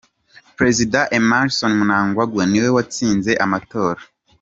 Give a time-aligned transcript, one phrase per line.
[0.57, 4.01] Prezida Emmerson Mnangagwa niwe watsinze amatora.